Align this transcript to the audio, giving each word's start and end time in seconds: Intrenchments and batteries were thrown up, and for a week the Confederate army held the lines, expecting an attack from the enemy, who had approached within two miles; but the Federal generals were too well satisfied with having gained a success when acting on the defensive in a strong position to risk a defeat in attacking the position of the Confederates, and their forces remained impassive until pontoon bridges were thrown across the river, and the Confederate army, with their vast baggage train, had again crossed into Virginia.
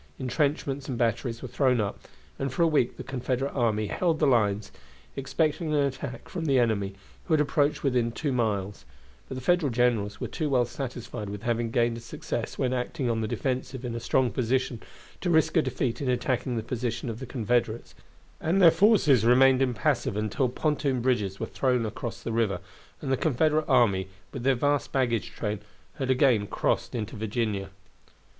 Intrenchments 0.17 0.89
and 0.89 0.97
batteries 0.97 1.43
were 1.43 1.47
thrown 1.47 1.79
up, 1.79 1.99
and 2.39 2.51
for 2.51 2.63
a 2.63 2.67
week 2.67 2.97
the 2.97 3.03
Confederate 3.03 3.51
army 3.53 3.85
held 3.85 4.17
the 4.17 4.25
lines, 4.25 4.71
expecting 5.15 5.71
an 5.75 5.79
attack 5.83 6.27
from 6.27 6.45
the 6.45 6.57
enemy, 6.57 6.95
who 7.25 7.35
had 7.35 7.39
approached 7.39 7.83
within 7.83 8.11
two 8.11 8.31
miles; 8.31 8.83
but 9.29 9.35
the 9.35 9.41
Federal 9.41 9.69
generals 9.69 10.19
were 10.19 10.27
too 10.27 10.49
well 10.49 10.65
satisfied 10.65 11.29
with 11.29 11.43
having 11.43 11.69
gained 11.69 11.97
a 11.97 11.99
success 11.99 12.57
when 12.57 12.73
acting 12.73 13.11
on 13.11 13.21
the 13.21 13.27
defensive 13.27 13.85
in 13.85 13.93
a 13.93 13.99
strong 13.99 14.31
position 14.31 14.81
to 15.19 15.29
risk 15.29 15.55
a 15.55 15.61
defeat 15.61 16.01
in 16.01 16.09
attacking 16.09 16.57
the 16.57 16.63
position 16.63 17.07
of 17.07 17.19
the 17.19 17.27
Confederates, 17.27 17.93
and 18.39 18.59
their 18.59 18.71
forces 18.71 19.23
remained 19.23 19.61
impassive 19.61 20.17
until 20.17 20.49
pontoon 20.49 21.01
bridges 21.01 21.39
were 21.39 21.45
thrown 21.45 21.85
across 21.85 22.23
the 22.23 22.31
river, 22.33 22.59
and 23.03 23.11
the 23.11 23.17
Confederate 23.17 23.69
army, 23.69 24.07
with 24.33 24.41
their 24.41 24.55
vast 24.55 24.91
baggage 24.91 25.29
train, 25.29 25.59
had 25.97 26.09
again 26.09 26.47
crossed 26.47 26.95
into 26.95 27.15
Virginia. 27.15 27.69